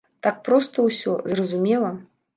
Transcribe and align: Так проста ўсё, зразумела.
Так 0.27 0.39
проста 0.47 0.87
ўсё, 0.87 1.13
зразумела. 1.35 1.93